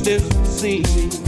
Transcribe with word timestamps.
still 0.00 0.44
see 0.46 0.80
me. 0.96 1.19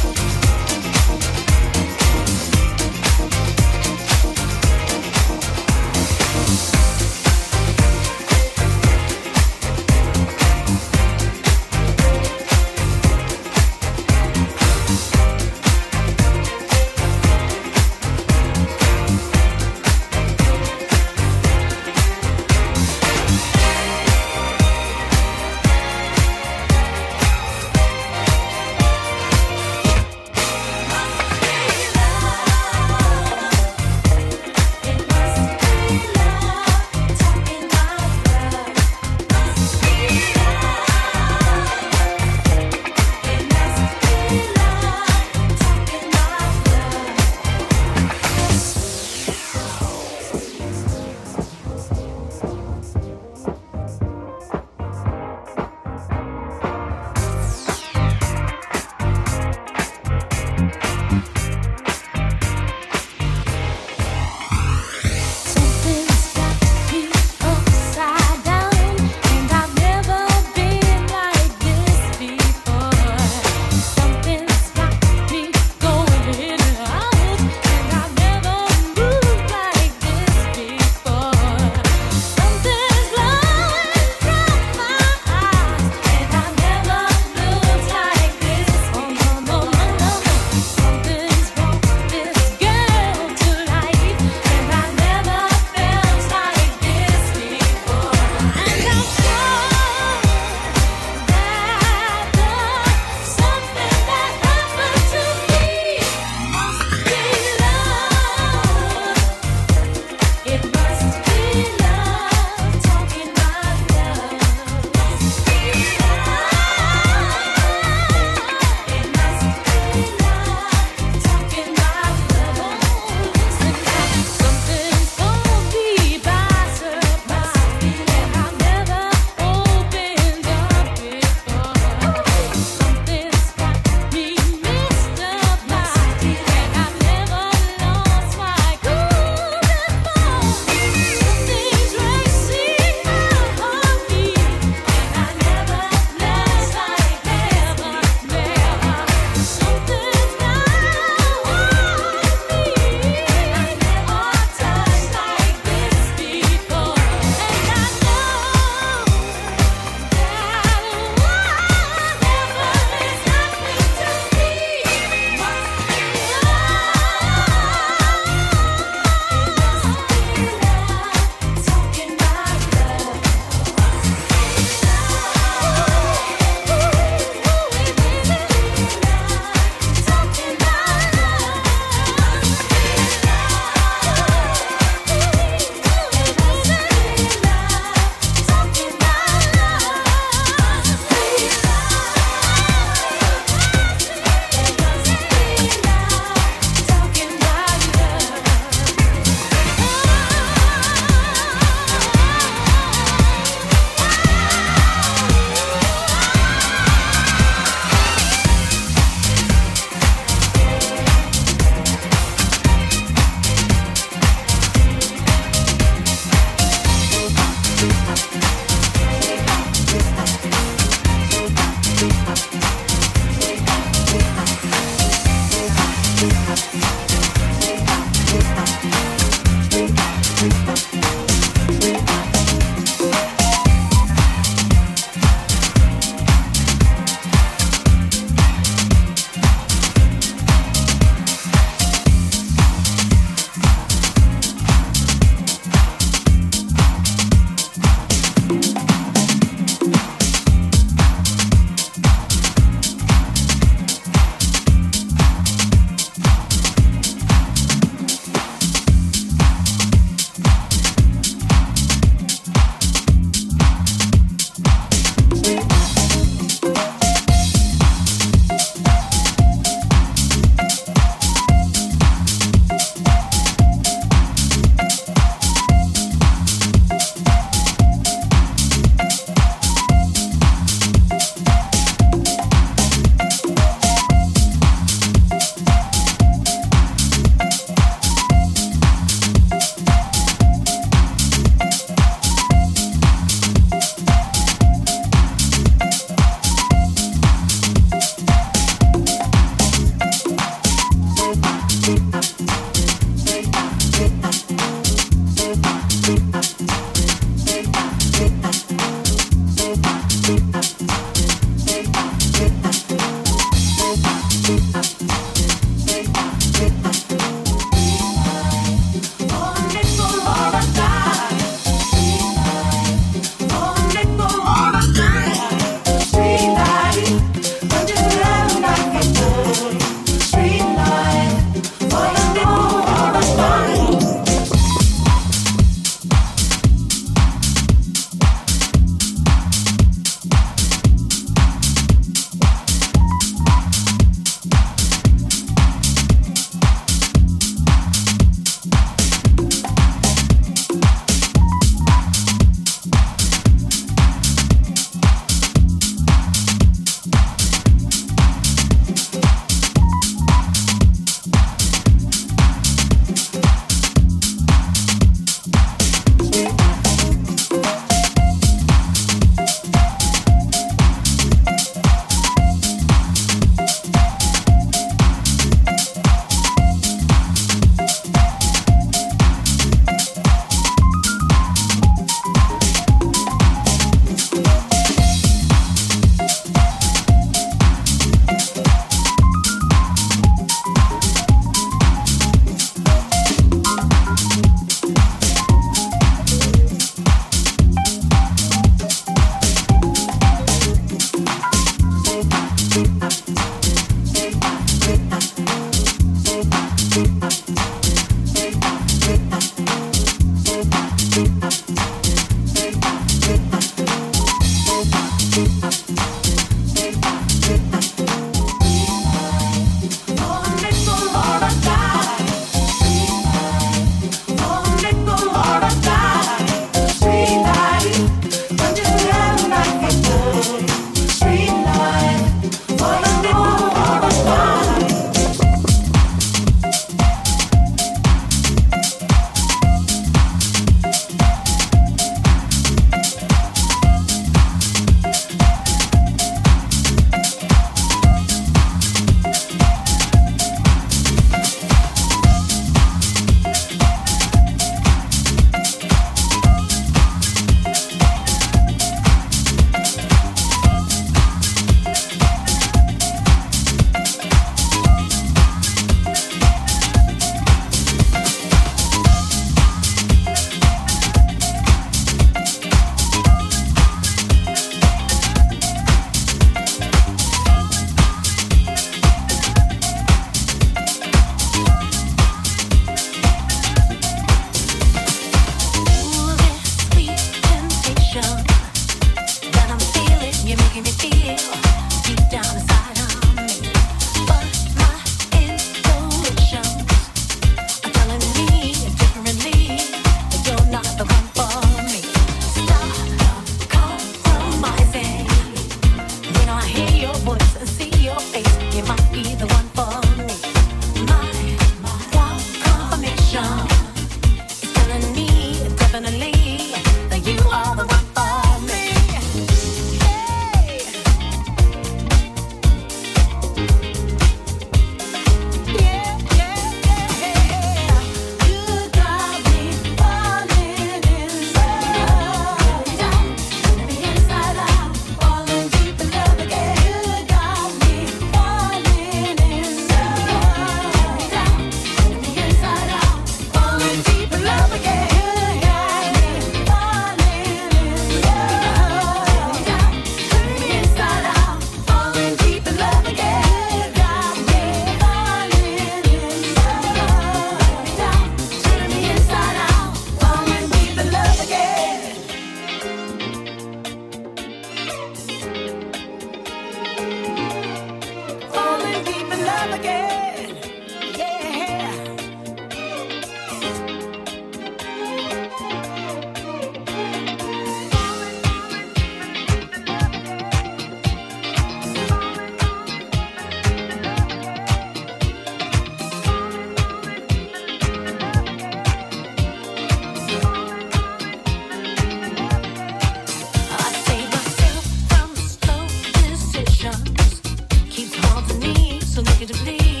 Will 599.51 600.00